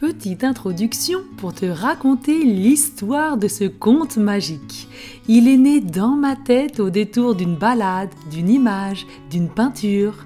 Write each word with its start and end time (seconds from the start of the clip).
Petite 0.00 0.44
introduction 0.44 1.20
pour 1.36 1.52
te 1.52 1.66
raconter 1.66 2.42
l'histoire 2.42 3.36
de 3.36 3.48
ce 3.48 3.64
conte 3.64 4.16
magique. 4.16 4.88
Il 5.28 5.46
est 5.46 5.58
né 5.58 5.82
dans 5.82 6.16
ma 6.16 6.36
tête 6.36 6.80
au 6.80 6.88
détour 6.88 7.34
d'une 7.34 7.54
balade, 7.54 8.08
d'une 8.30 8.48
image, 8.48 9.06
d'une 9.30 9.50
peinture. 9.50 10.24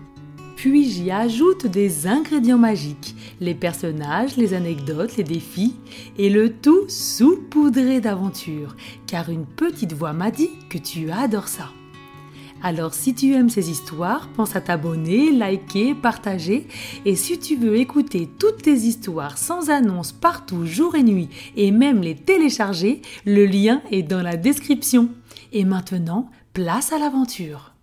Puis 0.55 0.89
j'y 0.89 1.11
ajoute 1.11 1.67
des 1.67 2.07
ingrédients 2.07 2.57
magiques, 2.57 3.17
les 3.41 3.57
personnages, 3.57 4.37
les 4.37 4.55
anecdotes, 4.55 5.17
les 5.17 5.25
défis, 5.25 5.75
et 6.19 6.31
le 6.31 6.53
tout 6.53 6.85
saupoudré 6.87 8.01
d'aventures, 8.01 8.77
car 9.09 9.29
une 9.29 9.45
petite 9.45 9.93
voix 9.93 10.13
m'a 10.13 10.31
dit 10.31 10.51
que 10.71 10.79
tu 10.79 11.11
adores 11.11 11.49
ça. 11.49 11.71
Alors 12.67 12.95
si 12.95 13.15
tu 13.15 13.35
aimes 13.35 13.51
ces 13.51 13.71
histoires, 13.71 14.27
pense 14.31 14.57
à 14.57 14.63
t'abonner, 14.63 15.31
liker, 15.31 15.95
partager. 15.95 16.67
Et 17.05 17.15
si 17.15 17.39
tu 17.39 17.57
veux 17.57 17.77
écouter 17.77 18.27
toutes 18.39 18.63
tes 18.63 18.73
histoires 18.73 19.37
sans 19.37 19.69
annonce 19.69 20.13
partout, 20.13 20.65
jour 20.65 20.95
et 20.95 21.03
nuit, 21.03 21.29
et 21.57 21.71
même 21.71 22.01
les 22.01 22.15
télécharger, 22.15 23.03
le 23.27 23.45
lien 23.45 23.83
est 23.91 24.03
dans 24.03 24.23
la 24.23 24.39
description. 24.39 25.11
Et 25.53 25.67
maintenant, 25.67 26.31
place 26.55 26.91
à 26.95 26.99
l'aventure. 26.99 27.75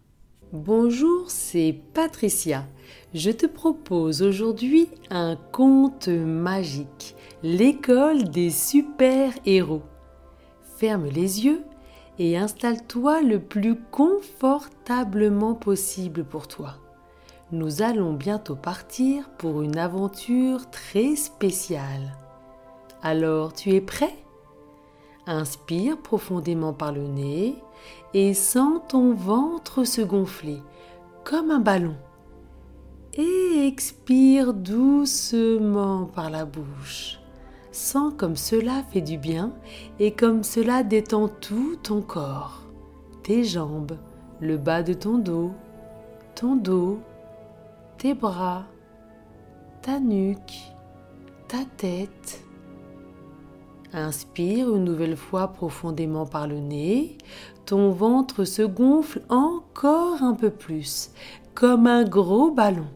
Bonjour, 0.51 1.29
c'est 1.29 1.75
Patricia. 1.93 2.65
Je 3.13 3.29
te 3.29 3.45
propose 3.45 4.23
aujourd'hui 4.23 4.89
un 5.11 5.37
conte 5.51 6.07
magique, 6.07 7.15
l'école 7.43 8.23
des 8.31 8.49
super-héros. 8.49 9.83
Ferme 10.79 11.05
les 11.05 11.45
yeux 11.45 11.61
et 12.21 12.37
installe-toi 12.37 13.23
le 13.23 13.39
plus 13.39 13.75
confortablement 13.89 15.55
possible 15.55 16.23
pour 16.23 16.47
toi. 16.47 16.75
Nous 17.51 17.81
allons 17.81 18.13
bientôt 18.13 18.55
partir 18.55 19.27
pour 19.39 19.63
une 19.63 19.79
aventure 19.79 20.69
très 20.69 21.15
spéciale. 21.15 22.15
Alors, 23.01 23.53
tu 23.53 23.71
es 23.71 23.81
prêt? 23.81 24.13
Inspire 25.25 25.97
profondément 25.97 26.73
par 26.73 26.91
le 26.91 27.07
nez 27.07 27.55
et 28.13 28.35
sens 28.35 28.81
ton 28.87 29.15
ventre 29.15 29.83
se 29.83 30.01
gonfler 30.01 30.61
comme 31.23 31.49
un 31.49 31.59
ballon. 31.59 31.95
Et 33.15 33.65
expire 33.65 34.53
doucement 34.53 36.05
par 36.05 36.29
la 36.29 36.45
bouche. 36.45 37.20
Sens 37.71 38.13
comme 38.17 38.35
cela 38.35 38.83
fait 38.91 39.01
du 39.01 39.17
bien 39.17 39.53
et 39.99 40.11
comme 40.11 40.43
cela 40.43 40.83
détend 40.83 41.29
tout 41.29 41.77
ton 41.81 42.01
corps, 42.01 42.63
tes 43.23 43.45
jambes, 43.45 43.97
le 44.41 44.57
bas 44.57 44.83
de 44.83 44.93
ton 44.93 45.17
dos, 45.17 45.51
ton 46.35 46.57
dos, 46.57 46.99
tes 47.97 48.13
bras, 48.13 48.65
ta 49.81 49.99
nuque, 49.99 50.73
ta 51.47 51.59
tête. 51.77 52.43
Inspire 53.93 54.75
une 54.75 54.83
nouvelle 54.83 55.17
fois 55.17 55.49
profondément 55.49 56.25
par 56.25 56.47
le 56.47 56.59
nez. 56.59 57.17
Ton 57.65 57.91
ventre 57.91 58.43
se 58.45 58.61
gonfle 58.61 59.21
encore 59.29 60.23
un 60.23 60.33
peu 60.33 60.49
plus, 60.49 61.11
comme 61.53 61.87
un 61.87 62.03
gros 62.03 62.51
ballon. 62.51 62.87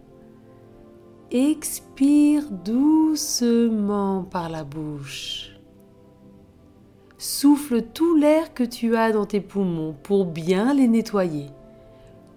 Expire 1.38 2.50
doucement 2.50 4.24
par 4.24 4.48
la 4.48 4.64
bouche. 4.64 5.52
Souffle 7.18 7.82
tout 7.82 8.16
l'air 8.16 8.54
que 8.54 8.64
tu 8.64 8.96
as 8.96 9.12
dans 9.12 9.26
tes 9.26 9.42
poumons 9.42 9.94
pour 10.02 10.28
bien 10.28 10.74
les 10.74 10.88
nettoyer. 10.88 11.48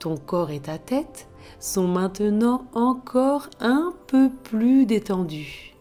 Ton 0.01 0.17
corps 0.17 0.51
et 0.51 0.59
ta 0.59 0.79
tête 0.79 1.29
sont 1.61 1.87
maintenant 1.87 2.65
encore 2.75 3.49
un 3.61 3.95
peu 4.09 4.31
plus 4.31 4.85
détendus. 4.85 5.77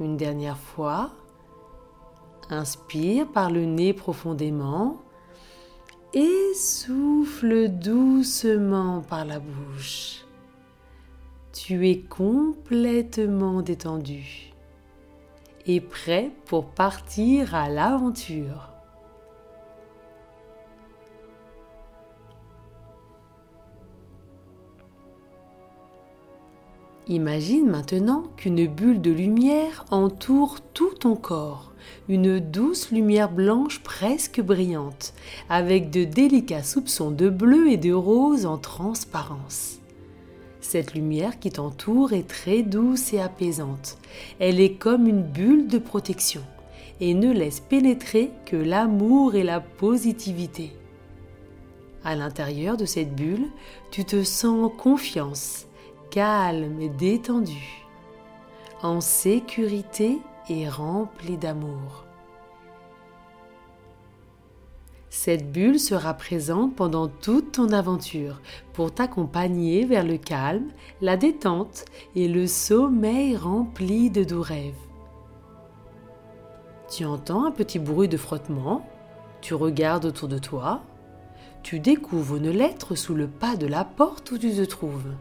Une 0.00 0.16
dernière 0.16 0.58
fois, 0.58 1.12
inspire 2.50 3.28
par 3.30 3.52
le 3.52 3.64
nez 3.64 3.92
profondément 3.92 4.96
et 6.14 6.52
souffle 6.56 7.68
doucement 7.68 9.02
par 9.02 9.24
la 9.24 9.38
bouche 9.38 10.23
tu 11.54 11.88
es 11.88 12.00
complètement 12.00 13.62
détendu 13.62 14.52
et 15.66 15.80
prêt 15.80 16.32
pour 16.46 16.66
partir 16.66 17.54
à 17.54 17.68
l'aventure. 17.68 18.70
Imagine 27.06 27.70
maintenant 27.70 28.24
qu'une 28.36 28.66
bulle 28.66 29.00
de 29.00 29.12
lumière 29.12 29.84
entoure 29.90 30.60
tout 30.72 30.94
ton 30.94 31.14
corps, 31.14 31.72
une 32.08 32.40
douce 32.40 32.90
lumière 32.90 33.30
blanche 33.30 33.80
presque 33.80 34.40
brillante, 34.40 35.14
avec 35.48 35.90
de 35.90 36.02
délicats 36.02 36.64
soupçons 36.64 37.12
de 37.12 37.28
bleu 37.28 37.70
et 37.70 37.76
de 37.76 37.92
rose 37.92 38.44
en 38.44 38.58
transparence. 38.58 39.78
Cette 40.74 40.94
lumière 40.94 41.38
qui 41.38 41.50
t'entoure 41.50 42.14
est 42.14 42.26
très 42.26 42.62
douce 42.64 43.12
et 43.12 43.20
apaisante. 43.20 43.96
Elle 44.40 44.58
est 44.58 44.74
comme 44.74 45.06
une 45.06 45.22
bulle 45.22 45.68
de 45.68 45.78
protection 45.78 46.40
et 47.00 47.14
ne 47.14 47.32
laisse 47.32 47.60
pénétrer 47.60 48.32
que 48.44 48.56
l'amour 48.56 49.36
et 49.36 49.44
la 49.44 49.60
positivité. 49.60 50.72
À 52.02 52.16
l'intérieur 52.16 52.76
de 52.76 52.86
cette 52.86 53.14
bulle, 53.14 53.46
tu 53.92 54.04
te 54.04 54.24
sens 54.24 54.64
en 54.64 54.68
confiance, 54.68 55.68
calme 56.10 56.80
et 56.80 56.88
détendu, 56.88 57.84
en 58.82 59.00
sécurité 59.00 60.18
et 60.48 60.68
rempli 60.68 61.36
d'amour. 61.36 62.03
Cette 65.16 65.52
bulle 65.52 65.78
sera 65.78 66.12
présente 66.12 66.74
pendant 66.74 67.06
toute 67.06 67.52
ton 67.52 67.70
aventure 67.70 68.42
pour 68.72 68.92
t'accompagner 68.92 69.84
vers 69.84 70.02
le 70.02 70.18
calme, 70.18 70.72
la 71.00 71.16
détente 71.16 71.84
et 72.16 72.26
le 72.26 72.48
sommeil 72.48 73.36
rempli 73.36 74.10
de 74.10 74.24
doux 74.24 74.42
rêves. 74.42 74.74
Tu 76.90 77.04
entends 77.04 77.44
un 77.44 77.52
petit 77.52 77.78
bruit 77.78 78.08
de 78.08 78.16
frottement, 78.16 78.84
tu 79.40 79.54
regardes 79.54 80.04
autour 80.04 80.26
de 80.26 80.38
toi, 80.38 80.82
tu 81.62 81.78
découvres 81.78 82.36
une 82.36 82.50
lettre 82.50 82.96
sous 82.96 83.14
le 83.14 83.28
pas 83.28 83.54
de 83.54 83.68
la 83.68 83.84
porte 83.84 84.32
où 84.32 84.36
tu 84.36 84.50
te 84.52 84.64
trouves. 84.64 85.14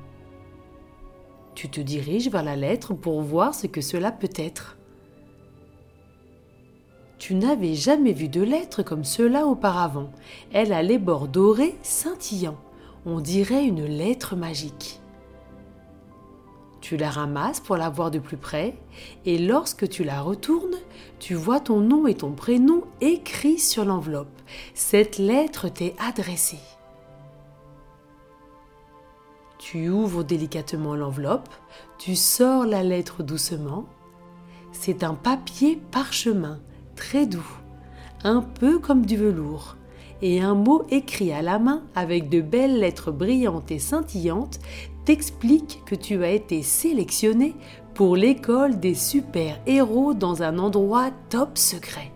Tu 1.53 1.70
te 1.70 1.80
diriges 1.80 2.32
vers 2.32 2.44
la 2.44 2.56
lettre 2.56 2.96
pour 2.96 3.22
voir 3.22 3.53
ce 3.53 3.68
que 3.68 3.82
cela 3.82 4.12
peut 4.12 4.34
être. 4.38 4.76
Tu 7.25 7.35
n'avais 7.35 7.73
jamais 7.73 8.11
vu 8.11 8.28
de 8.28 8.41
lettre 8.41 8.84
comme 8.84 9.06
cela 9.06 9.45
auparavant. 9.45 10.11
Elle 10.51 10.73
a 10.73 10.84
les 10.84 10.97
bords 10.97 11.29
dorés 11.29 11.78
scintillants. 11.81 12.59
On 13.06 13.22
dirait 13.22 13.63
une 13.63 13.85
lettre 13.85 14.35
magique. 14.35 15.00
Tu 16.81 16.97
la 16.97 17.09
ramasses 17.09 17.61
pour 17.61 17.78
la 17.78 17.89
voir 17.89 18.11
de 18.11 18.19
plus 18.19 18.35
près 18.35 18.75
et 19.23 19.38
lorsque 19.38 19.88
tu 19.88 20.03
la 20.03 20.22
retournes, 20.22 20.75
tu 21.19 21.34
vois 21.34 21.61
ton 21.61 21.79
nom 21.79 22.07
et 22.07 22.16
ton 22.16 22.34
prénom 22.34 22.84
écrits 23.00 23.57
sur 23.57 23.85
l'enveloppe. 23.85 24.41
Cette 24.73 25.17
lettre 25.17 25.69
t'est 25.69 25.95
adressée. 26.05 26.59
Tu 29.59 29.88
ouvres 29.88 30.25
délicatement 30.25 30.97
l'enveloppe, 30.97 31.47
tu 31.97 32.17
sors 32.17 32.66
la 32.66 32.84
lettre 32.84 33.23
doucement. 33.23 33.85
C'est 34.73 35.05
un 35.05 35.13
papier 35.13 35.81
parchemin 35.90 36.59
très 36.96 37.26
doux, 37.26 37.48
un 38.24 38.42
peu 38.42 38.80
comme 38.80 39.06
du 39.06 39.18
velours, 39.18 39.76
et 40.22 40.42
un 40.42 40.56
mot 40.56 40.84
écrit 40.90 41.34
à 41.34 41.42
la 41.42 41.59
main 41.59 41.84
avec 41.96 42.30
de 42.30 42.42
belles 42.42 42.80
lettres 42.80 43.12
brillantes 43.12 43.72
et 43.72 43.80
scintillantes 43.80 44.59
t'explique 45.06 45.82
que 45.86 45.96
tu 45.96 46.24
as 46.24 46.32
été 46.32 46.64
sélectionné 46.64 47.56
pour 47.94 48.16
l'école 48.16 48.80
des 48.80 48.96
super-héros 48.96 50.14
dans 50.14 50.41
un 50.41 50.58
endroit 50.58 51.12
top 51.29 51.58
secret. 51.58 52.12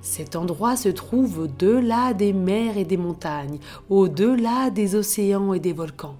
Cet 0.00 0.36
endroit 0.36 0.76
se 0.76 0.88
trouve 0.88 1.40
au-delà 1.40 2.14
des 2.14 2.32
mers 2.32 2.78
et 2.78 2.86
des 2.86 2.96
montagnes, 2.96 3.58
au-delà 3.90 4.70
des 4.70 4.94
océans 4.94 5.52
et 5.52 5.60
des 5.60 5.74
volcans. 5.74 6.16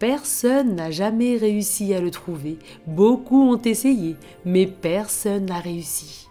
Personne 0.00 0.76
n'a 0.76 0.90
jamais 0.90 1.36
réussi 1.36 1.92
à 1.92 2.00
le 2.00 2.10
trouver. 2.10 2.58
Beaucoup 2.86 3.52
ont 3.52 3.60
essayé, 3.60 4.16
mais 4.46 4.66
personne 4.66 5.44
n'a 5.44 5.60
réussi. 5.60 6.26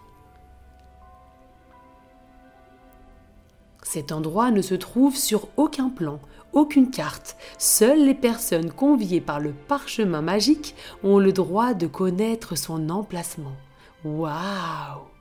Cet 3.83 4.11
endroit 4.11 4.49
ne 4.49 4.63
se 4.63 4.73
trouve 4.73 5.15
sur 5.15 5.49
aucun 5.55 5.89
plan, 5.89 6.19
aucune 6.51 6.89
carte. 6.89 7.37
Seules 7.59 8.03
les 8.03 8.15
personnes 8.15 8.71
conviées 8.71 9.21
par 9.21 9.39
le 9.39 9.53
parchemin 9.53 10.23
magique 10.23 10.73
ont 11.03 11.19
le 11.19 11.31
droit 11.31 11.75
de 11.75 11.85
connaître 11.85 12.57
son 12.57 12.89
emplacement. 12.89 13.55
Waouh 14.03 15.18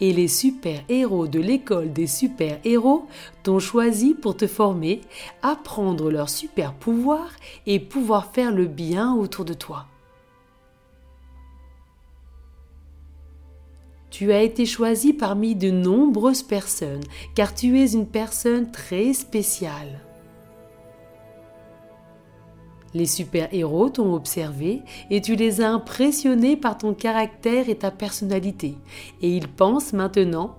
et 0.00 0.12
les 0.12 0.28
super-héros 0.28 1.26
de 1.26 1.40
l'école 1.40 1.92
des 1.92 2.06
super-héros 2.06 3.06
t'ont 3.42 3.58
choisi 3.58 4.14
pour 4.14 4.36
te 4.36 4.46
former, 4.46 5.00
apprendre 5.42 6.10
leurs 6.10 6.28
super-pouvoirs 6.28 7.32
et 7.66 7.80
pouvoir 7.80 8.32
faire 8.32 8.52
le 8.52 8.66
bien 8.66 9.14
autour 9.14 9.44
de 9.44 9.54
toi. 9.54 9.86
Tu 14.10 14.32
as 14.32 14.42
été 14.42 14.64
choisi 14.64 15.12
parmi 15.12 15.56
de 15.56 15.70
nombreuses 15.70 16.44
personnes 16.44 17.02
car 17.34 17.52
tu 17.54 17.80
es 17.80 17.92
une 17.94 18.06
personne 18.06 18.70
très 18.70 19.12
spéciale. 19.12 20.00
Les 22.94 23.06
super-héros 23.06 23.90
t'ont 23.90 24.14
observé 24.14 24.82
et 25.10 25.20
tu 25.20 25.34
les 25.34 25.60
as 25.60 25.70
impressionnés 25.70 26.56
par 26.56 26.78
ton 26.78 26.94
caractère 26.94 27.68
et 27.68 27.74
ta 27.76 27.90
personnalité. 27.90 28.76
Et 29.20 29.36
ils 29.36 29.48
pensent 29.48 29.92
maintenant, 29.92 30.56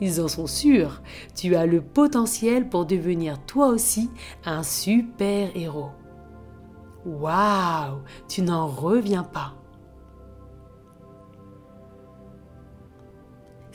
ils 0.00 0.20
en 0.20 0.28
sont 0.28 0.46
sûrs, 0.46 1.02
tu 1.36 1.54
as 1.54 1.66
le 1.66 1.80
potentiel 1.80 2.68
pour 2.68 2.86
devenir 2.86 3.38
toi 3.44 3.68
aussi 3.68 4.10
un 4.44 4.62
super-héros. 4.62 5.90
Waouh, 7.04 8.00
tu 8.28 8.40
n'en 8.42 8.66
reviens 8.66 9.24
pas. 9.24 9.54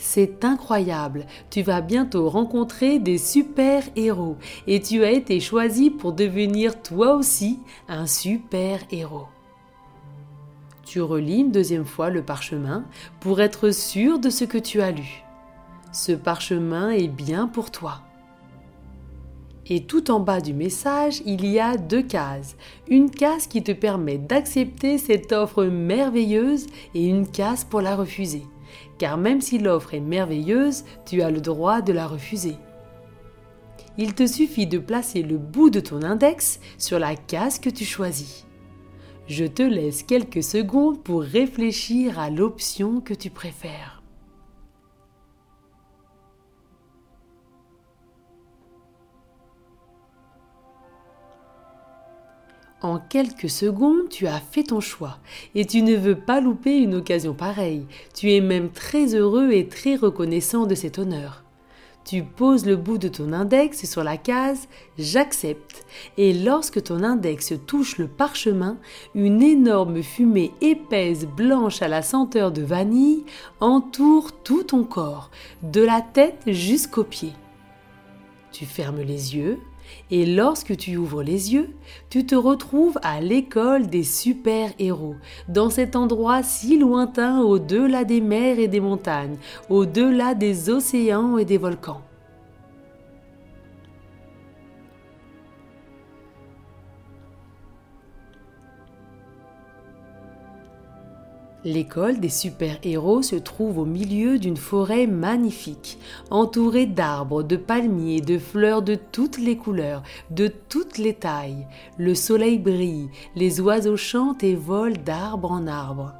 C'est 0.01 0.45
incroyable, 0.45 1.25
tu 1.49 1.61
vas 1.61 1.81
bientôt 1.81 2.29
rencontrer 2.29 2.99
des 2.99 3.17
super-héros 3.17 4.37
et 4.65 4.79
tu 4.79 5.03
as 5.03 5.11
été 5.11 5.41
choisi 5.41 5.89
pour 5.89 6.13
devenir 6.13 6.81
toi 6.81 7.15
aussi 7.15 7.59
un 7.89 8.07
super-héros. 8.07 9.27
Tu 10.85 11.01
relis 11.01 11.41
une 11.41 11.51
deuxième 11.51 11.85
fois 11.85 12.09
le 12.09 12.23
parchemin 12.23 12.85
pour 13.19 13.41
être 13.41 13.71
sûr 13.71 14.19
de 14.19 14.29
ce 14.29 14.45
que 14.45 14.57
tu 14.57 14.81
as 14.81 14.91
lu. 14.91 15.21
Ce 15.91 16.13
parchemin 16.13 16.91
est 16.91 17.09
bien 17.09 17.47
pour 17.47 17.69
toi. 17.69 18.01
Et 19.67 19.83
tout 19.83 20.11
en 20.11 20.21
bas 20.21 20.39
du 20.39 20.53
message, 20.53 21.21
il 21.25 21.45
y 21.45 21.59
a 21.59 21.75
deux 21.75 22.03
cases. 22.03 22.55
Une 22.87 23.11
case 23.11 23.47
qui 23.47 23.63
te 23.63 23.73
permet 23.73 24.17
d'accepter 24.17 24.97
cette 24.97 25.33
offre 25.33 25.65
merveilleuse 25.65 26.67
et 26.95 27.05
une 27.05 27.27
case 27.29 27.65
pour 27.65 27.81
la 27.81 27.97
refuser 27.97 28.45
car 28.97 29.17
même 29.17 29.41
si 29.41 29.59
l'offre 29.59 29.93
est 29.93 29.99
merveilleuse, 29.99 30.83
tu 31.05 31.21
as 31.21 31.31
le 31.31 31.41
droit 31.41 31.81
de 31.81 31.93
la 31.93 32.07
refuser. 32.07 32.55
Il 33.97 34.13
te 34.13 34.25
suffit 34.25 34.67
de 34.67 34.77
placer 34.77 35.23
le 35.23 35.37
bout 35.37 35.69
de 35.69 35.79
ton 35.79 36.03
index 36.03 36.59
sur 36.77 36.99
la 36.99 37.15
case 37.15 37.59
que 37.59 37.69
tu 37.69 37.85
choisis. 37.85 38.45
Je 39.27 39.45
te 39.45 39.61
laisse 39.61 40.03
quelques 40.03 40.43
secondes 40.43 41.03
pour 41.03 41.21
réfléchir 41.21 42.17
à 42.17 42.29
l'option 42.29 43.01
que 43.01 43.13
tu 43.13 43.29
préfères. 43.29 43.98
En 52.81 52.97
quelques 52.97 53.49
secondes, 53.49 54.07
tu 54.09 54.27
as 54.27 54.39
fait 54.39 54.63
ton 54.63 54.79
choix 54.79 55.17
et 55.53 55.65
tu 55.65 55.81
ne 55.81 55.95
veux 55.95 56.15
pas 56.15 56.39
louper 56.39 56.77
une 56.77 56.95
occasion 56.95 57.33
pareille. 57.33 57.85
Tu 58.15 58.31
es 58.31 58.39
même 58.39 58.69
très 58.69 59.15
heureux 59.15 59.51
et 59.51 59.67
très 59.67 59.95
reconnaissant 59.95 60.65
de 60.65 60.75
cet 60.75 60.97
honneur. 60.97 61.43
Tu 62.05 62.23
poses 62.23 62.65
le 62.65 62.77
bout 62.77 62.97
de 62.97 63.09
ton 63.09 63.33
index 63.33 63.85
sur 63.85 64.03
la 64.03 64.15
case 64.15 64.69
J'accepte 64.97 65.85
et 66.17 66.33
lorsque 66.33 66.81
ton 66.81 67.03
index 67.03 67.53
touche 67.67 67.97
le 67.97 68.07
parchemin, 68.07 68.77
une 69.13 69.43
énorme 69.43 70.01
fumée 70.01 70.53
épaisse 70.61 71.25
blanche 71.25 71.81
à 71.81 71.89
la 71.89 72.01
senteur 72.01 72.53
de 72.53 72.61
vanille 72.61 73.25
entoure 73.59 74.31
tout 74.41 74.63
ton 74.63 74.85
corps, 74.85 75.31
de 75.61 75.81
la 75.81 76.01
tête 76.01 76.41
jusqu'aux 76.47 77.03
pieds. 77.03 77.33
Tu 78.53 78.65
fermes 78.65 79.01
les 79.01 79.35
yeux 79.35 79.59
et 80.11 80.25
lorsque 80.25 80.75
tu 80.75 80.97
ouvres 80.97 81.23
les 81.23 81.53
yeux, 81.53 81.69
tu 82.09 82.25
te 82.25 82.35
retrouves 82.35 82.97
à 83.03 83.21
l'école 83.21 83.87
des 83.87 84.03
super-héros, 84.03 85.15
dans 85.47 85.69
cet 85.69 85.95
endroit 85.95 86.43
si 86.43 86.77
lointain 86.77 87.41
au-delà 87.41 88.03
des 88.03 88.21
mers 88.21 88.59
et 88.59 88.67
des 88.67 88.79
montagnes, 88.79 89.37
au-delà 89.69 90.33
des 90.33 90.69
océans 90.69 91.37
et 91.37 91.45
des 91.45 91.57
volcans. 91.57 92.01
L'école 101.65 102.21
des 102.21 102.29
super-héros 102.29 103.21
se 103.21 103.35
trouve 103.35 103.79
au 103.79 103.85
milieu 103.85 104.39
d'une 104.39 104.55
forêt 104.55 105.07
magnifique, 105.07 105.99
entourée 106.31 106.85
d'arbres, 106.85 107.43
de 107.43 107.57
palmiers, 107.57 108.21
de 108.21 108.37
fleurs 108.37 108.81
de 108.81 108.95
toutes 108.95 109.37
les 109.37 109.57
couleurs, 109.57 110.03
de 110.31 110.47
toutes 110.47 110.97
les 110.97 111.13
tailles. 111.13 111.67
Le 111.97 112.15
soleil 112.15 112.59
brille, 112.59 113.09
les 113.35 113.59
oiseaux 113.59 113.97
chantent 113.97 114.43
et 114.43 114.55
volent 114.55 115.01
d'arbre 115.05 115.51
en 115.51 115.67
arbre. 115.67 116.13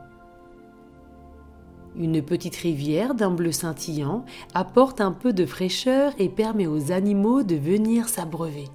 Une 1.96 2.22
petite 2.22 2.58
rivière 2.58 3.16
d'un 3.16 3.32
bleu 3.32 3.54
scintillant 3.54 4.26
apporte 4.54 5.00
un 5.00 5.14
peu 5.14 5.32
de 5.32 5.46
fraîcheur 5.46 6.14
et 6.20 6.28
permet 6.28 6.68
aux 6.68 6.92
animaux 6.92 7.44
de 7.44 7.56
venir 7.56 8.10
s'abreuver. 8.10 8.68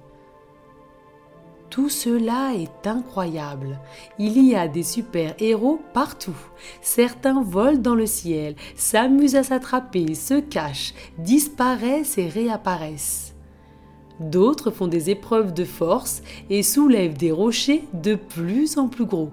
Tout 1.75 1.89
cela 1.89 2.53
est 2.55 2.87
incroyable. 2.87 3.81
Il 4.17 4.41
y 4.41 4.55
a 4.55 4.69
des 4.69 4.81
super-héros 4.81 5.81
partout. 5.93 6.37
Certains 6.81 7.43
volent 7.43 7.81
dans 7.81 7.95
le 7.95 8.05
ciel, 8.05 8.55
s'amusent 8.77 9.35
à 9.35 9.43
s'attraper, 9.43 10.15
se 10.15 10.39
cachent, 10.39 10.93
disparaissent 11.17 12.17
et 12.17 12.29
réapparaissent. 12.29 13.35
D'autres 14.21 14.71
font 14.71 14.87
des 14.87 15.09
épreuves 15.09 15.53
de 15.53 15.65
force 15.65 16.23
et 16.49 16.63
soulèvent 16.63 17.17
des 17.17 17.33
rochers 17.33 17.83
de 17.93 18.15
plus 18.15 18.77
en 18.77 18.87
plus 18.87 19.05
gros. 19.05 19.31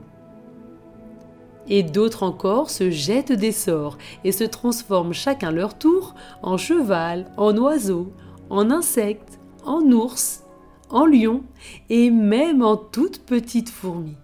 Et 1.68 1.84
d'autres 1.84 2.24
encore 2.24 2.70
se 2.70 2.90
jettent 2.90 3.30
des 3.30 3.52
sorts 3.52 3.98
et 4.24 4.32
se 4.32 4.42
transforment 4.42 5.12
chacun 5.12 5.52
leur 5.52 5.78
tour 5.78 6.16
en 6.42 6.56
cheval, 6.56 7.30
en 7.36 7.56
oiseau, 7.56 8.12
en 8.50 8.68
insecte, 8.72 9.38
en 9.64 9.80
ours, 9.92 10.41
en 10.92 11.06
lion 11.06 11.42
et 11.88 12.10
même 12.10 12.62
en 12.62 12.76
toute 12.76 13.24
petite 13.24 13.70
fourmi. 13.70 14.16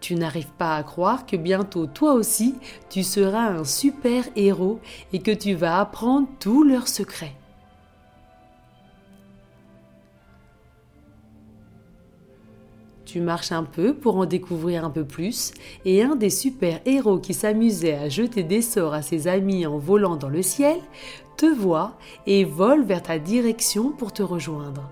Tu 0.00 0.14
n'arrives 0.14 0.52
pas 0.58 0.76
à 0.76 0.82
croire 0.82 1.26
que 1.26 1.36
bientôt 1.36 1.86
toi 1.86 2.14
aussi 2.14 2.54
tu 2.90 3.02
seras 3.02 3.48
un 3.48 3.64
super 3.64 4.24
héros 4.36 4.80
et 5.12 5.20
que 5.20 5.32
tu 5.32 5.54
vas 5.54 5.80
apprendre 5.80 6.28
tous 6.38 6.62
leurs 6.62 6.88
secrets. 6.88 7.36
Tu 13.06 13.20
marches 13.20 13.52
un 13.52 13.62
peu 13.62 13.94
pour 13.94 14.16
en 14.16 14.26
découvrir 14.26 14.84
un 14.84 14.90
peu 14.90 15.04
plus, 15.04 15.52
et 15.84 16.02
un 16.02 16.16
des 16.16 16.28
super-héros 16.28 17.18
qui 17.18 17.34
s'amusait 17.34 17.94
à 17.94 18.08
jeter 18.08 18.42
des 18.42 18.62
sorts 18.62 18.94
à 18.94 19.00
ses 19.00 19.28
amis 19.28 19.64
en 19.64 19.78
volant 19.78 20.16
dans 20.16 20.28
le 20.28 20.42
ciel 20.42 20.76
te 21.36 21.46
voit 21.46 21.92
et 22.26 22.44
vole 22.44 22.82
vers 22.82 23.02
ta 23.02 23.20
direction 23.20 23.90
pour 23.90 24.12
te 24.12 24.24
rejoindre. 24.24 24.90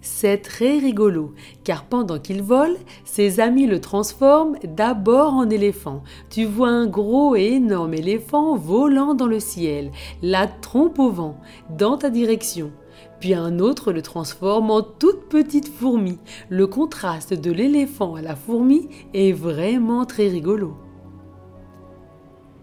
C'est 0.00 0.38
très 0.38 0.78
rigolo, 0.78 1.34
car 1.64 1.84
pendant 1.84 2.18
qu'il 2.18 2.42
vole, 2.42 2.76
ses 3.04 3.40
amis 3.40 3.66
le 3.66 3.82
transforment 3.82 4.56
d'abord 4.64 5.34
en 5.34 5.50
éléphant. 5.50 6.02
Tu 6.30 6.46
vois 6.46 6.70
un 6.70 6.86
gros 6.86 7.36
et 7.36 7.44
énorme 7.44 7.92
éléphant 7.92 8.56
volant 8.56 9.12
dans 9.14 9.26
le 9.26 9.40
ciel, 9.40 9.90
la 10.22 10.46
trompe 10.46 10.98
au 10.98 11.10
vent, 11.10 11.38
dans 11.76 11.98
ta 11.98 12.08
direction. 12.08 12.70
Puis 13.20 13.34
un 13.34 13.58
autre 13.58 13.92
le 13.92 14.02
transforme 14.02 14.70
en 14.70 14.82
toute 14.82 15.28
petite 15.28 15.68
fourmi. 15.68 16.18
Le 16.48 16.66
contraste 16.66 17.34
de 17.34 17.50
l'éléphant 17.50 18.14
à 18.14 18.22
la 18.22 18.36
fourmi 18.36 18.88
est 19.12 19.32
vraiment 19.32 20.04
très 20.04 20.28
rigolo. 20.28 20.76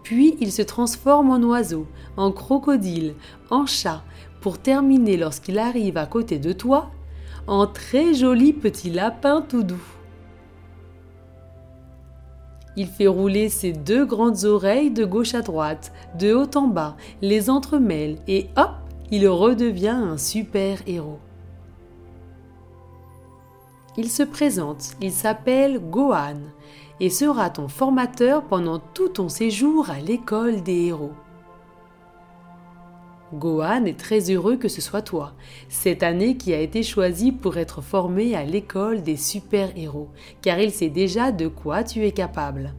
Puis 0.02 0.36
il 0.40 0.52
se 0.52 0.62
transforme 0.62 1.30
en 1.30 1.42
oiseau, 1.42 1.86
en 2.16 2.30
crocodile, 2.30 3.14
en 3.50 3.66
chat, 3.66 4.02
pour 4.40 4.58
terminer 4.58 5.16
lorsqu'il 5.16 5.58
arrive 5.58 5.96
à 5.96 6.06
côté 6.06 6.38
de 6.38 6.52
toi, 6.52 6.90
en 7.46 7.66
très 7.66 8.14
joli 8.14 8.52
petit 8.52 8.90
lapin 8.90 9.44
tout 9.46 9.64
doux. 9.64 9.82
Il 12.76 12.86
fait 12.86 13.06
rouler 13.06 13.48
ses 13.48 13.72
deux 13.72 14.04
grandes 14.04 14.44
oreilles 14.44 14.90
de 14.90 15.04
gauche 15.04 15.34
à 15.34 15.42
droite, 15.42 15.92
de 16.18 16.34
haut 16.34 16.50
en 16.56 16.68
bas, 16.68 16.96
les 17.22 17.48
entremêle 17.48 18.18
et 18.28 18.48
hop, 18.56 18.70
il 19.10 19.28
redevient 19.28 19.88
un 19.88 20.18
super 20.18 20.78
héros. 20.86 21.20
Il 23.96 24.10
se 24.10 24.22
présente, 24.22 24.94
il 25.00 25.12
s'appelle 25.12 25.78
Gohan 25.78 26.40
et 27.00 27.08
sera 27.08 27.50
ton 27.50 27.68
formateur 27.68 28.42
pendant 28.44 28.78
tout 28.78 29.08
ton 29.08 29.28
séjour 29.28 29.90
à 29.90 30.00
l'école 30.00 30.62
des 30.62 30.86
héros. 30.86 31.12
Gohan 33.32 33.84
est 33.86 33.98
très 33.98 34.30
heureux 34.30 34.56
que 34.56 34.68
ce 34.68 34.80
soit 34.80 35.02
toi, 35.02 35.32
cette 35.68 36.02
année 36.02 36.36
qui 36.36 36.52
a 36.52 36.60
été 36.60 36.82
choisie 36.82 37.32
pour 37.32 37.56
être 37.58 37.82
formé 37.82 38.34
à 38.34 38.44
l'école 38.44 39.02
des 39.02 39.16
super-héros, 39.16 40.08
car 40.42 40.58
il 40.60 40.70
sait 40.70 40.90
déjà 40.90 41.32
de 41.32 41.48
quoi 41.48 41.82
tu 41.82 42.04
es 42.04 42.12
capable. 42.12 42.74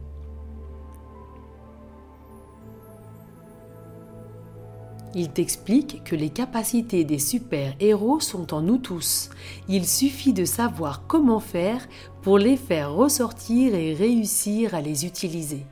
Il 5.14 5.30
t'explique 5.30 6.04
que 6.04 6.14
les 6.14 6.28
capacités 6.28 7.04
des 7.04 7.18
super-héros 7.18 8.20
sont 8.20 8.52
en 8.52 8.60
nous 8.60 8.78
tous. 8.78 9.30
Il 9.68 9.86
suffit 9.86 10.34
de 10.34 10.44
savoir 10.44 11.06
comment 11.06 11.40
faire 11.40 11.86
pour 12.22 12.38
les 12.38 12.56
faire 12.56 12.92
ressortir 12.92 13.74
et 13.74 13.94
réussir 13.94 14.74
à 14.74 14.82
les 14.82 15.06
utiliser. 15.06 15.64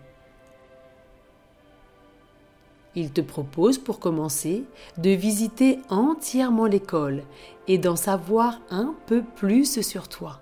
Il 2.94 3.12
te 3.12 3.20
propose 3.20 3.76
pour 3.76 4.00
commencer 4.00 4.64
de 4.96 5.10
visiter 5.10 5.80
entièrement 5.90 6.64
l'école 6.64 7.24
et 7.68 7.76
d'en 7.76 7.96
savoir 7.96 8.60
un 8.70 8.94
peu 9.06 9.22
plus 9.22 9.82
sur 9.82 10.08
toi. 10.08 10.40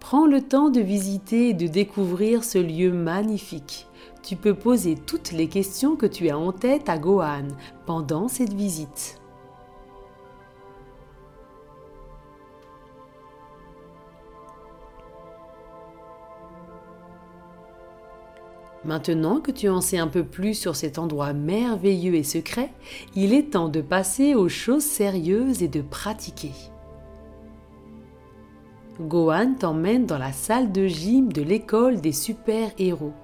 Prends 0.00 0.26
le 0.26 0.40
temps 0.40 0.70
de 0.70 0.80
visiter 0.80 1.50
et 1.50 1.54
de 1.54 1.66
découvrir 1.66 2.42
ce 2.42 2.58
lieu 2.58 2.90
magnifique. 2.90 3.86
Tu 4.22 4.36
peux 4.36 4.54
poser 4.54 4.94
toutes 4.94 5.32
les 5.32 5.48
questions 5.48 5.96
que 5.96 6.06
tu 6.06 6.28
as 6.28 6.38
en 6.38 6.52
tête 6.52 6.88
à 6.88 6.96
Gohan 6.96 7.48
pendant 7.86 8.28
cette 8.28 8.52
visite. 8.52 9.18
Maintenant 18.84 19.40
que 19.40 19.52
tu 19.52 19.68
en 19.68 19.80
sais 19.80 19.98
un 19.98 20.08
peu 20.08 20.24
plus 20.24 20.54
sur 20.54 20.74
cet 20.74 20.98
endroit 20.98 21.32
merveilleux 21.32 22.14
et 22.14 22.24
secret, 22.24 22.72
il 23.14 23.32
est 23.32 23.52
temps 23.52 23.68
de 23.68 23.80
passer 23.80 24.34
aux 24.34 24.48
choses 24.48 24.84
sérieuses 24.84 25.62
et 25.62 25.68
de 25.68 25.82
pratiquer. 25.82 26.52
Gohan 29.00 29.54
t'emmène 29.54 30.06
dans 30.06 30.18
la 30.18 30.32
salle 30.32 30.72
de 30.72 30.86
gym 30.86 31.32
de 31.32 31.42
l'école 31.42 32.00
des 32.00 32.12
super-héros. 32.12 33.14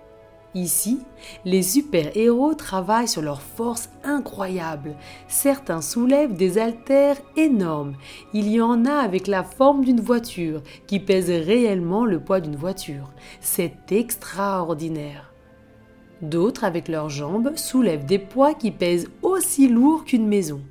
Ici, 0.54 1.00
les 1.44 1.62
super-héros 1.62 2.54
travaillent 2.54 3.08
sur 3.08 3.20
leur 3.20 3.42
force 3.42 3.90
incroyable. 4.02 4.96
Certains 5.28 5.82
soulèvent 5.82 6.34
des 6.34 6.56
haltères 6.56 7.18
énormes. 7.36 7.94
Il 8.32 8.48
y 8.48 8.60
en 8.60 8.86
a 8.86 8.94
avec 8.94 9.26
la 9.26 9.44
forme 9.44 9.84
d'une 9.84 10.00
voiture, 10.00 10.62
qui 10.86 11.00
pèse 11.00 11.30
réellement 11.30 12.06
le 12.06 12.18
poids 12.18 12.40
d'une 12.40 12.56
voiture. 12.56 13.12
C'est 13.40 13.92
extraordinaire. 13.92 15.32
D'autres, 16.22 16.64
avec 16.64 16.88
leurs 16.88 17.10
jambes, 17.10 17.52
soulèvent 17.56 18.06
des 18.06 18.18
poids 18.18 18.54
qui 18.54 18.70
pèsent 18.70 19.08
aussi 19.22 19.68
lourd 19.68 20.04
qu'une 20.04 20.26
maison. 20.26 20.62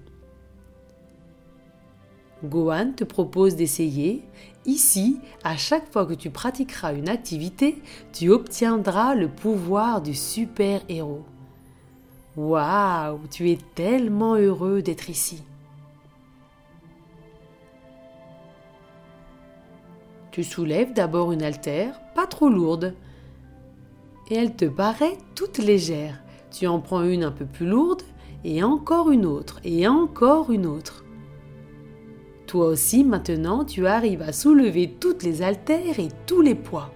Gohan 2.43 2.91
te 2.95 3.03
propose 3.03 3.55
d'essayer. 3.55 4.23
Ici, 4.67 5.21
à 5.45 5.55
chaque 5.55 5.89
fois 5.93 6.05
que 6.05 6.13
tu 6.13 6.29
pratiqueras 6.29 6.93
une 6.93 7.07
activité, 7.07 7.81
tu 8.11 8.29
obtiendras 8.29 9.15
le 9.15 9.29
pouvoir 9.29 10.01
du 10.01 10.13
super-héros. 10.13 11.25
Waouh, 12.35 13.21
tu 13.31 13.49
es 13.49 13.57
tellement 13.75 14.35
heureux 14.35 14.81
d'être 14.81 15.09
ici. 15.09 15.41
Tu 20.31 20.43
soulèves 20.43 20.93
d'abord 20.93 21.31
une 21.31 21.43
haltère, 21.43 21.99
pas 22.13 22.27
trop 22.27 22.49
lourde, 22.49 22.93
et 24.29 24.35
elle 24.35 24.55
te 24.55 24.65
paraît 24.65 25.17
toute 25.33 25.59
légère. 25.59 26.21
Tu 26.51 26.67
en 26.67 26.81
prends 26.81 27.03
une 27.03 27.23
un 27.23 27.31
peu 27.31 27.45
plus 27.45 27.67
lourde, 27.67 28.03
et 28.43 28.61
encore 28.63 29.11
une 29.11 29.25
autre, 29.25 29.61
et 29.63 29.87
encore 29.87 30.51
une 30.51 30.65
autre. 30.65 31.05
Toi 32.47 32.67
aussi, 32.67 33.03
maintenant, 33.03 33.65
tu 33.65 33.87
arrives 33.87 34.21
à 34.21 34.31
soulever 34.31 34.95
toutes 35.01 35.23
les 35.23 35.41
haltères 35.41 35.99
et 35.99 36.07
tous 36.25 36.41
les 36.41 36.55
poids. 36.55 36.91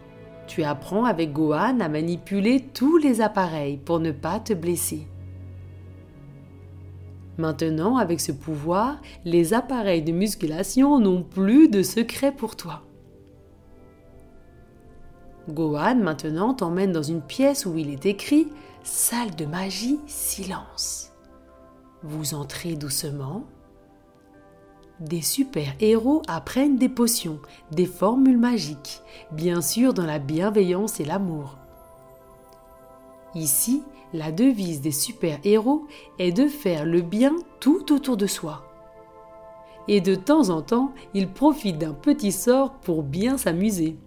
Tu 0.48 0.64
apprends 0.64 1.04
avec 1.04 1.34
Gohan 1.34 1.82
à 1.82 1.90
manipuler 1.90 2.62
tous 2.74 2.98
les 2.98 3.20
appareils 3.20 3.76
pour 3.78 4.00
ne 4.00 4.12
pas 4.12 4.40
te 4.40 4.54
blesser. 4.54 5.08
Maintenant, 7.38 7.98
avec 7.98 8.22
ce 8.22 8.32
pouvoir, 8.32 9.02
les 9.26 9.54
appareils 9.54 10.04
de 10.04 10.14
musculation 10.14 11.00
n'ont 11.00 11.24
plus 11.24 11.68
de 11.68 11.84
secret 11.84 12.32
pour 12.32 12.56
toi. 12.56 12.84
Gohan 15.50 15.96
maintenant 15.96 16.54
t'emmène 16.54 16.94
dans 16.94 17.04
une 17.04 17.22
pièce 17.22 17.66
où 17.66 17.78
il 17.78 17.90
est 17.90 18.06
écrit 18.06 18.48
Salle 18.84 19.36
de 19.36 19.46
magie, 19.46 20.00
silence. 20.08 21.12
Vous 22.04 22.36
entrez 22.36 22.76
doucement. 22.76 23.44
Des 25.02 25.24
super-héros 25.24 26.22
apprennent 26.28 26.78
des 26.78 26.88
potions, 26.88 27.40
des 27.72 27.88
formules 27.88 28.38
magiques, 28.38 29.02
bien 29.32 29.60
sûr 29.60 29.96
dans 29.96 30.06
la 30.06 30.20
bienveillance 30.20 31.00
et 31.00 31.06
l'amour. 31.06 31.58
Ici, 33.34 33.82
la 34.14 34.32
devise 34.32 34.80
des 34.80 34.92
super-héros 34.92 35.88
est 36.20 36.32
de 36.32 36.46
faire 36.46 36.86
le 36.86 37.02
bien 37.02 37.34
tout 37.60 37.92
autour 37.92 38.16
de 38.16 38.28
soi. 38.28 38.64
Et 39.88 40.02
de 40.02 40.14
temps 40.14 40.50
en 40.50 40.62
temps, 40.62 40.92
ils 41.16 41.28
profitent 41.28 41.80
d'un 41.80 41.94
petit 41.94 42.32
sort 42.32 42.74
pour 42.74 43.02
bien 43.02 43.40
s'amuser. 43.40 43.98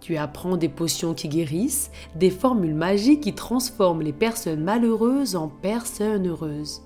Tu 0.00 0.18
apprends 0.18 0.58
des 0.58 0.68
potions 0.68 1.14
qui 1.14 1.28
guérissent, 1.28 1.90
des 2.16 2.30
formules 2.30 2.74
magiques 2.74 3.22
qui 3.22 3.34
transforment 3.34 4.02
les 4.02 4.12
personnes 4.12 4.62
malheureuses 4.62 5.36
en 5.36 5.48
personnes 5.48 6.26
heureuses. 6.26 6.82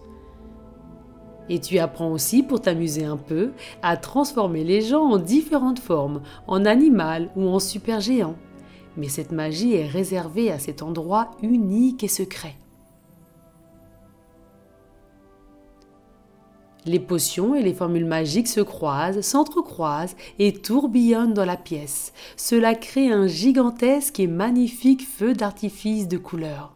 Et 1.52 1.60
tu 1.60 1.78
apprends 1.78 2.10
aussi, 2.10 2.42
pour 2.42 2.62
t'amuser 2.62 3.04
un 3.04 3.18
peu, 3.18 3.52
à 3.82 3.98
transformer 3.98 4.64
les 4.64 4.80
gens 4.80 5.02
en 5.02 5.18
différentes 5.18 5.80
formes, 5.80 6.22
en 6.46 6.64
animal 6.64 7.28
ou 7.36 7.46
en 7.46 7.58
super 7.58 8.00
géant. 8.00 8.36
Mais 8.96 9.10
cette 9.10 9.32
magie 9.32 9.74
est 9.74 9.86
réservée 9.86 10.50
à 10.50 10.58
cet 10.58 10.80
endroit 10.80 11.30
unique 11.42 12.04
et 12.04 12.08
secret. 12.08 12.56
Les 16.86 17.00
potions 17.00 17.54
et 17.54 17.62
les 17.62 17.74
formules 17.74 18.06
magiques 18.06 18.48
se 18.48 18.62
croisent, 18.62 19.20
s'entrecroisent 19.20 20.16
et 20.38 20.54
tourbillonnent 20.54 21.34
dans 21.34 21.44
la 21.44 21.58
pièce. 21.58 22.14
Cela 22.38 22.74
crée 22.74 23.12
un 23.12 23.26
gigantesque 23.26 24.18
et 24.20 24.26
magnifique 24.26 25.06
feu 25.06 25.34
d'artifice 25.34 26.08
de 26.08 26.16
couleurs. 26.16 26.74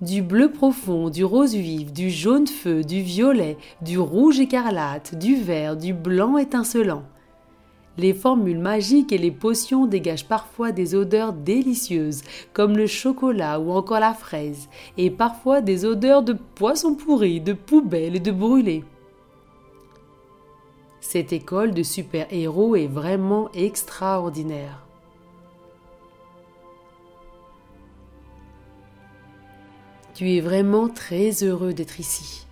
Du 0.00 0.22
bleu 0.22 0.50
profond, 0.50 1.10
du 1.10 1.24
rose 1.24 1.54
vif, 1.54 1.92
du 1.92 2.08
jaune 2.08 2.46
feu, 2.46 2.82
du 2.82 3.02
violet, 3.02 3.58
du 3.82 3.98
rouge 3.98 4.40
écarlate, 4.40 5.14
du 5.14 5.36
vert, 5.36 5.76
du 5.76 5.92
blanc 5.92 6.38
étincelant. 6.38 7.02
Les 7.98 8.14
formules 8.14 8.58
magiques 8.58 9.12
et 9.12 9.18
les 9.18 9.30
potions 9.30 9.84
dégagent 9.84 10.26
parfois 10.26 10.72
des 10.72 10.94
odeurs 10.94 11.34
délicieuses, 11.34 12.22
comme 12.54 12.78
le 12.78 12.86
chocolat 12.86 13.60
ou 13.60 13.72
encore 13.72 14.00
la 14.00 14.14
fraise, 14.14 14.70
et 14.96 15.10
parfois 15.10 15.60
des 15.60 15.84
odeurs 15.84 16.22
de 16.22 16.32
poisson 16.54 16.94
pourri, 16.94 17.42
de 17.42 17.52
poubelle 17.52 18.16
et 18.16 18.20
de 18.20 18.32
brûlé. 18.32 18.84
Cette 21.02 21.34
école 21.34 21.74
de 21.74 21.82
super-héros 21.82 22.74
est 22.74 22.86
vraiment 22.86 23.50
extraordinaire. 23.52 24.86
Tu 30.20 30.32
es 30.32 30.42
vraiment 30.42 30.90
très 30.90 31.30
heureux 31.44 31.72
d'être 31.72 31.98
ici. 31.98 32.46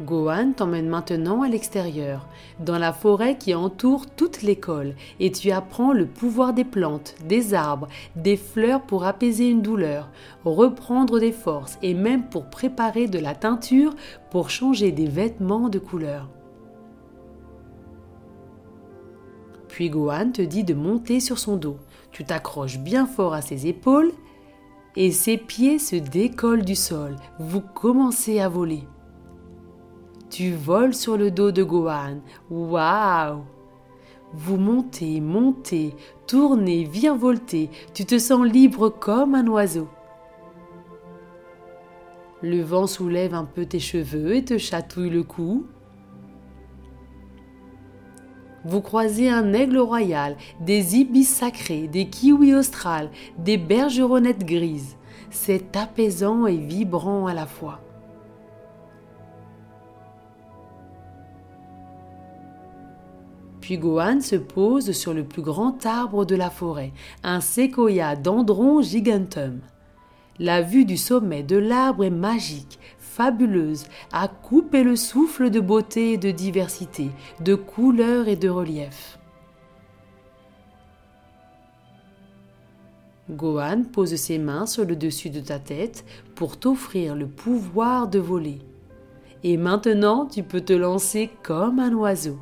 Gohan 0.00 0.52
t'emmène 0.52 0.88
maintenant 0.88 1.42
à 1.42 1.48
l'extérieur, 1.48 2.28
dans 2.60 2.78
la 2.78 2.92
forêt 2.92 3.36
qui 3.36 3.56
entoure 3.56 4.06
toute 4.06 4.42
l'école, 4.42 4.94
et 5.18 5.32
tu 5.32 5.50
apprends 5.50 5.92
le 5.92 6.06
pouvoir 6.06 6.52
des 6.52 6.62
plantes, 6.62 7.16
des 7.24 7.54
arbres, 7.54 7.88
des 8.14 8.36
fleurs 8.36 8.82
pour 8.82 9.02
apaiser 9.04 9.50
une 9.50 9.62
douleur, 9.62 10.08
reprendre 10.44 11.18
des 11.18 11.32
forces 11.32 11.76
et 11.82 11.94
même 11.94 12.28
pour 12.28 12.50
préparer 12.50 13.08
de 13.08 13.18
la 13.18 13.34
teinture 13.34 13.96
pour 14.30 14.48
changer 14.48 14.92
des 14.92 15.08
vêtements 15.08 15.68
de 15.70 15.80
couleur. 15.80 16.28
Puis 19.76 19.90
Gohan 19.90 20.30
te 20.30 20.40
dit 20.40 20.64
de 20.64 20.72
monter 20.72 21.20
sur 21.20 21.38
son 21.38 21.58
dos. 21.58 21.76
Tu 22.10 22.24
t'accroches 22.24 22.78
bien 22.78 23.06
fort 23.06 23.34
à 23.34 23.42
ses 23.42 23.66
épaules 23.66 24.10
et 24.96 25.10
ses 25.12 25.36
pieds 25.36 25.78
se 25.78 25.96
décollent 25.96 26.64
du 26.64 26.74
sol. 26.74 27.16
Vous 27.38 27.60
commencez 27.60 28.40
à 28.40 28.48
voler. 28.48 28.84
Tu 30.30 30.54
voles 30.54 30.94
sur 30.94 31.18
le 31.18 31.30
dos 31.30 31.52
de 31.52 31.62
Gohan. 31.62 32.22
Waouh 32.48 33.42
Vous 34.32 34.56
montez, 34.56 35.20
montez, 35.20 35.94
tournez, 36.26 36.84
virevoltez. 36.84 37.68
Tu 37.92 38.06
te 38.06 38.18
sens 38.18 38.46
libre 38.46 38.88
comme 38.88 39.34
un 39.34 39.46
oiseau. 39.46 39.88
Le 42.40 42.62
vent 42.62 42.86
soulève 42.86 43.34
un 43.34 43.44
peu 43.44 43.66
tes 43.66 43.80
cheveux 43.80 44.36
et 44.36 44.42
te 44.42 44.56
chatouille 44.56 45.10
le 45.10 45.22
cou. 45.22 45.66
Vous 48.66 48.80
croisez 48.80 49.30
un 49.30 49.52
aigle 49.52 49.78
royal, 49.78 50.36
des 50.60 50.96
ibis 50.96 51.28
sacrés, 51.28 51.86
des 51.86 52.08
kiwis 52.08 52.52
australes, 52.52 53.10
des 53.38 53.58
bergeronnettes 53.58 54.44
grises. 54.44 54.96
C'est 55.30 55.76
apaisant 55.76 56.46
et 56.46 56.56
vibrant 56.56 57.28
à 57.28 57.34
la 57.34 57.46
fois. 57.46 57.80
Puis 63.60 63.78
Gohan 63.78 64.20
se 64.20 64.36
pose 64.36 64.90
sur 64.90 65.14
le 65.14 65.22
plus 65.22 65.42
grand 65.42 65.86
arbre 65.86 66.24
de 66.24 66.34
la 66.34 66.50
forêt, 66.50 66.92
un 67.22 67.40
séquoia 67.40 68.16
dendron 68.16 68.82
gigantum. 68.82 69.60
La 70.40 70.60
vue 70.60 70.84
du 70.84 70.96
sommet 70.96 71.44
de 71.44 71.56
l'arbre 71.56 72.04
est 72.04 72.10
magique, 72.10 72.80
fabuleuse, 73.16 73.86
à 74.12 74.28
couper 74.28 74.82
le 74.82 74.94
souffle 74.94 75.48
de 75.48 75.60
beauté 75.60 76.12
et 76.12 76.18
de 76.18 76.30
diversité, 76.30 77.10
de 77.40 77.54
couleurs 77.54 78.28
et 78.28 78.36
de 78.36 78.50
relief. 78.50 79.18
Gohan 83.30 83.84
pose 83.90 84.14
ses 84.16 84.38
mains 84.38 84.66
sur 84.66 84.84
le 84.84 84.96
dessus 84.96 85.30
de 85.30 85.40
ta 85.40 85.58
tête 85.58 86.04
pour 86.34 86.58
t'offrir 86.58 87.16
le 87.16 87.26
pouvoir 87.26 88.06
de 88.06 88.18
voler. 88.18 88.58
Et 89.42 89.56
maintenant, 89.56 90.26
tu 90.26 90.42
peux 90.42 90.60
te 90.60 90.74
lancer 90.74 91.30
comme 91.42 91.78
un 91.78 91.94
oiseau. 91.94 92.38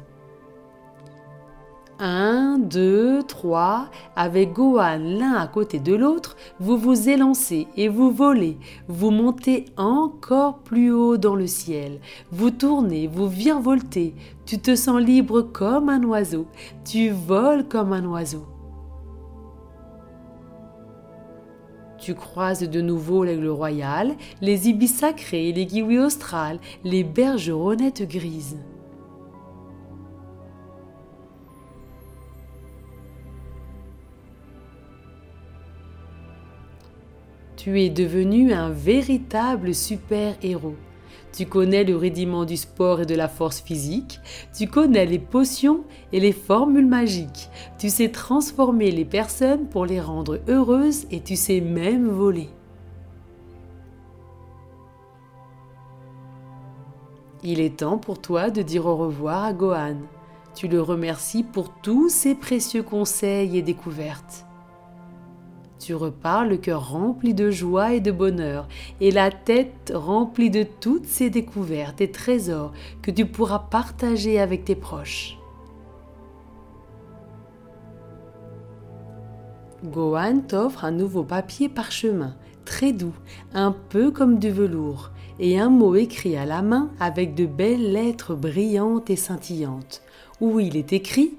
1, 1.98 2.58
2, 2.58 3.22
3, 3.22 3.88
avec 4.16 4.52
Gohan 4.52 4.98
l'un 4.98 5.34
à 5.34 5.46
côté 5.46 5.78
de 5.78 5.94
l'autre, 5.94 6.36
vous 6.58 6.76
vous 6.76 7.08
élancez 7.08 7.68
et 7.76 7.88
vous 7.88 8.10
volez, 8.10 8.58
vous 8.88 9.10
montez 9.10 9.66
encore 9.76 10.58
plus 10.58 10.90
haut 10.90 11.16
dans 11.16 11.36
le 11.36 11.46
ciel, 11.46 12.00
vous 12.32 12.50
tournez, 12.50 13.06
vous 13.06 13.28
virevoltez, 13.28 14.14
tu 14.44 14.58
te 14.58 14.74
sens 14.74 15.00
libre 15.00 15.42
comme 15.42 15.88
un 15.88 16.02
oiseau, 16.02 16.46
tu 16.84 17.10
voles 17.10 17.68
comme 17.68 17.92
un 17.92 18.04
oiseau. 18.06 18.44
Tu 21.98 22.14
croises 22.14 22.68
de 22.68 22.80
nouveau 22.80 23.24
l'aigle 23.24 23.48
royal, 23.48 24.14
les 24.42 24.68
ibis 24.68 24.88
sacrés, 24.88 25.52
les 25.52 25.66
kiwis 25.66 26.00
australes, 26.00 26.58
les 26.82 27.02
bergeronnettes 27.02 28.06
grises. 28.06 28.58
Tu 37.64 37.80
es 37.80 37.88
devenu 37.88 38.52
un 38.52 38.68
véritable 38.68 39.74
super-héros. 39.74 40.74
Tu 41.32 41.46
connais 41.46 41.82
le 41.82 41.96
rudiment 41.96 42.44
du 42.44 42.58
sport 42.58 43.00
et 43.00 43.06
de 43.06 43.14
la 43.14 43.26
force 43.26 43.62
physique, 43.62 44.20
tu 44.54 44.66
connais 44.66 45.06
les 45.06 45.18
potions 45.18 45.84
et 46.12 46.20
les 46.20 46.32
formules 46.32 46.84
magiques, 46.84 47.48
tu 47.78 47.88
sais 47.88 48.10
transformer 48.10 48.90
les 48.90 49.06
personnes 49.06 49.66
pour 49.66 49.86
les 49.86 49.98
rendre 49.98 50.40
heureuses 50.46 51.06
et 51.10 51.20
tu 51.20 51.36
sais 51.36 51.62
même 51.62 52.06
voler. 52.06 52.50
Il 57.42 57.60
est 57.60 57.78
temps 57.78 57.96
pour 57.96 58.20
toi 58.20 58.50
de 58.50 58.60
dire 58.60 58.84
au 58.84 58.96
revoir 58.96 59.42
à 59.42 59.54
Gohan. 59.54 59.96
Tu 60.54 60.68
le 60.68 60.82
remercies 60.82 61.44
pour 61.44 61.70
tous 61.80 62.10
ses 62.10 62.34
précieux 62.34 62.82
conseils 62.82 63.56
et 63.56 63.62
découvertes. 63.62 64.43
Tu 65.84 65.94
repars 65.94 66.46
le 66.46 66.56
cœur 66.56 66.92
rempli 66.92 67.34
de 67.34 67.50
joie 67.50 67.92
et 67.92 68.00
de 68.00 68.10
bonheur, 68.10 68.68
et 69.02 69.10
la 69.10 69.30
tête 69.30 69.92
remplie 69.94 70.48
de 70.48 70.62
toutes 70.62 71.04
ces 71.04 71.28
découvertes 71.28 72.00
et 72.00 72.10
trésors 72.10 72.72
que 73.02 73.10
tu 73.10 73.26
pourras 73.26 73.58
partager 73.58 74.40
avec 74.40 74.64
tes 74.64 74.76
proches. 74.76 75.36
Gohan 79.84 80.40
t'offre 80.48 80.86
un 80.86 80.90
nouveau 80.90 81.22
papier 81.22 81.68
parchemin, 81.68 82.34
très 82.64 82.94
doux, 82.94 83.12
un 83.52 83.76
peu 83.90 84.10
comme 84.10 84.38
du 84.38 84.50
velours, 84.50 85.10
et 85.38 85.60
un 85.60 85.68
mot 85.68 85.96
écrit 85.96 86.38
à 86.38 86.46
la 86.46 86.62
main 86.62 86.92
avec 86.98 87.34
de 87.34 87.44
belles 87.44 87.92
lettres 87.92 88.34
brillantes 88.34 89.10
et 89.10 89.16
scintillantes, 89.16 90.00
où 90.40 90.60
il 90.60 90.78
est 90.78 90.94
écrit 90.94 91.34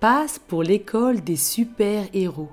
Passe 0.00 0.38
pour 0.38 0.62
l'école 0.62 1.20
des 1.20 1.36
super-héros. 1.36 2.48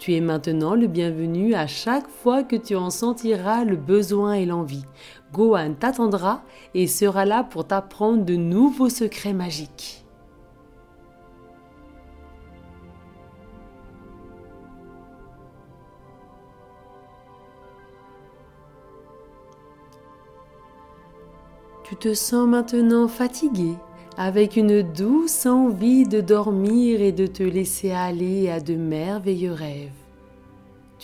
Tu 0.00 0.14
es 0.14 0.22
maintenant 0.22 0.74
le 0.74 0.86
bienvenu 0.86 1.52
à 1.52 1.66
chaque 1.66 2.08
fois 2.08 2.42
que 2.42 2.56
tu 2.56 2.74
en 2.74 2.88
sentiras 2.88 3.64
le 3.64 3.76
besoin 3.76 4.32
et 4.32 4.46
l'envie. 4.46 4.86
Gohan 5.30 5.74
t'attendra 5.74 6.40
et 6.72 6.86
sera 6.86 7.26
là 7.26 7.44
pour 7.44 7.66
t'apprendre 7.66 8.24
de 8.24 8.34
nouveaux 8.34 8.88
secrets 8.88 9.34
magiques. 9.34 10.06
Tu 21.84 21.96
te 21.96 22.14
sens 22.14 22.48
maintenant 22.48 23.06
fatigué, 23.06 23.74
avec 24.16 24.56
une 24.56 24.80
douce 24.80 25.44
envie 25.44 26.04
de 26.04 26.22
dormir 26.22 27.02
et 27.02 27.12
de 27.12 27.26
te 27.26 27.42
laisser 27.42 27.90
aller 27.90 28.48
à 28.48 28.60
de 28.60 28.76
merveilleux 28.76 29.52
rêves. 29.52 29.99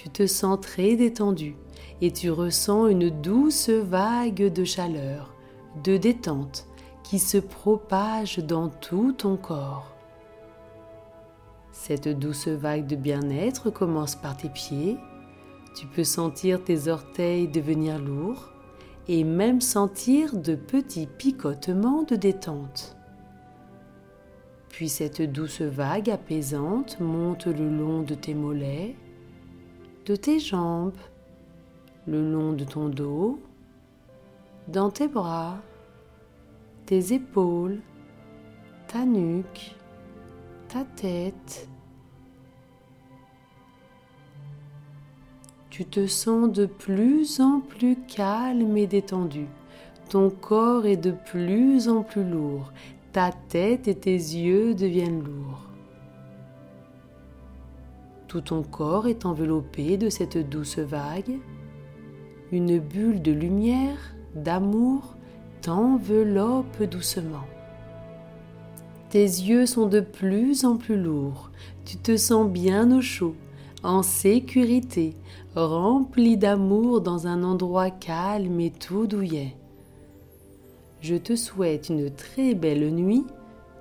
Tu 0.06 0.12
te 0.12 0.26
sens 0.28 0.60
très 0.60 0.94
détendu 0.94 1.56
et 2.00 2.12
tu 2.12 2.30
ressens 2.30 2.86
une 2.86 3.10
douce 3.10 3.70
vague 3.70 4.52
de 4.52 4.62
chaleur, 4.62 5.34
de 5.82 5.96
détente 5.96 6.68
qui 7.02 7.18
se 7.18 7.38
propage 7.38 8.38
dans 8.38 8.68
tout 8.68 9.10
ton 9.10 9.36
corps. 9.36 9.96
Cette 11.72 12.06
douce 12.06 12.46
vague 12.46 12.86
de 12.86 12.94
bien-être 12.94 13.70
commence 13.70 14.14
par 14.14 14.36
tes 14.36 14.48
pieds. 14.48 14.96
Tu 15.74 15.88
peux 15.88 16.04
sentir 16.04 16.62
tes 16.62 16.86
orteils 16.86 17.48
devenir 17.48 17.98
lourds 17.98 18.52
et 19.08 19.24
même 19.24 19.60
sentir 19.60 20.36
de 20.36 20.54
petits 20.54 21.08
picotements 21.08 22.04
de 22.04 22.14
détente. 22.14 22.96
Puis 24.68 24.88
cette 24.88 25.20
douce 25.20 25.62
vague 25.62 26.10
apaisante 26.10 27.00
monte 27.00 27.46
le 27.46 27.68
long 27.68 28.02
de 28.02 28.14
tes 28.14 28.34
mollets, 28.34 28.94
de 30.06 30.16
tes 30.16 30.38
jambes, 30.38 30.96
le 32.06 32.32
long 32.32 32.52
de 32.52 32.64
ton 32.64 32.88
dos, 32.88 33.38
dans 34.68 34.90
tes 34.90 35.08
bras, 35.08 35.58
tes 36.86 37.12
épaules, 37.12 37.80
ta 38.88 39.04
nuque, 39.04 39.74
ta 40.68 40.84
tête. 40.84 41.68
Tu 45.70 45.84
te 45.84 46.06
sens 46.06 46.50
de 46.50 46.64
plus 46.64 47.40
en 47.40 47.60
plus 47.60 47.96
calme 48.08 48.76
et 48.76 48.86
détendu. 48.86 49.46
Ton 50.08 50.30
corps 50.30 50.86
est 50.86 50.96
de 50.96 51.10
plus 51.10 51.88
en 51.88 52.02
plus 52.02 52.24
lourd 52.24 52.72
ta 53.16 53.32
tête 53.32 53.88
et 53.88 53.94
tes 53.94 54.10
yeux 54.10 54.74
deviennent 54.74 55.24
lourds. 55.24 55.65
Tout 58.28 58.40
ton 58.40 58.62
corps 58.62 59.06
est 59.06 59.24
enveloppé 59.24 59.96
de 59.96 60.08
cette 60.10 60.38
douce 60.48 60.78
vague. 60.78 61.38
Une 62.50 62.78
bulle 62.78 63.22
de 63.22 63.32
lumière, 63.32 64.14
d'amour, 64.34 65.16
t'enveloppe 65.62 66.82
doucement. 66.82 67.46
Tes 69.10 69.22
yeux 69.22 69.66
sont 69.66 69.86
de 69.86 70.00
plus 70.00 70.64
en 70.64 70.76
plus 70.76 71.00
lourds. 71.00 71.50
Tu 71.84 71.96
te 71.96 72.16
sens 72.16 72.48
bien 72.48 72.96
au 72.96 73.00
chaud, 73.00 73.36
en 73.84 74.02
sécurité, 74.02 75.14
rempli 75.54 76.36
d'amour 76.36 77.00
dans 77.00 77.28
un 77.28 77.44
endroit 77.44 77.90
calme 77.90 78.58
et 78.60 78.72
tout 78.72 79.06
douillet. 79.06 79.54
Je 81.00 81.14
te 81.14 81.36
souhaite 81.36 81.88
une 81.88 82.10
très 82.10 82.54
belle 82.54 82.90
nuit 82.90 83.24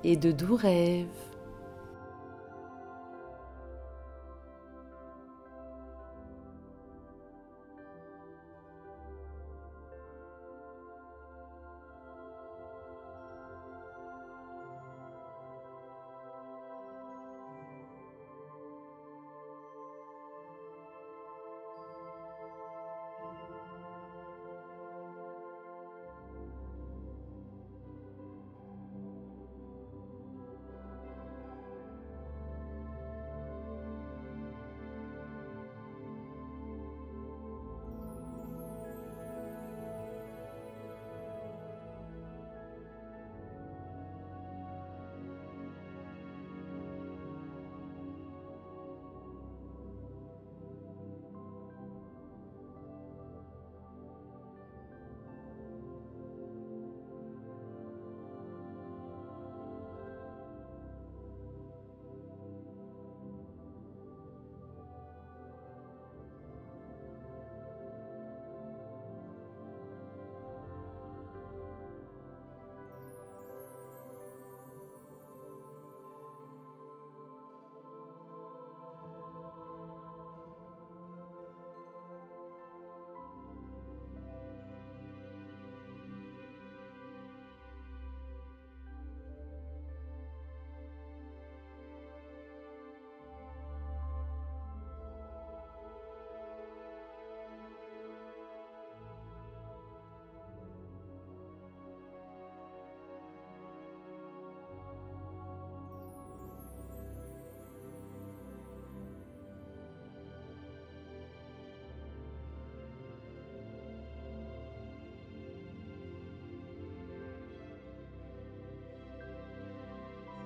et 0.04 0.16
de 0.16 0.32
doux 0.32 0.56
rêves. 0.56 1.08